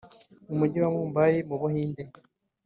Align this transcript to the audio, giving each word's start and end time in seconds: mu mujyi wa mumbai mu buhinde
mu 0.47 0.55
mujyi 0.59 0.77
wa 0.83 0.89
mumbai 0.95 1.37
mu 1.49 1.55
buhinde 1.61 2.03